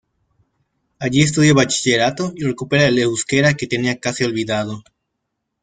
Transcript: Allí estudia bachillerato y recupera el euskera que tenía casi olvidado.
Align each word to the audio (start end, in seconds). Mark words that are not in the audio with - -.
Allí 0.97 1.21
estudia 1.21 1.53
bachillerato 1.53 2.33
y 2.35 2.41
recupera 2.43 2.87
el 2.87 2.97
euskera 2.97 3.53
que 3.53 3.67
tenía 3.67 3.99
casi 3.99 4.23
olvidado. 4.23 4.83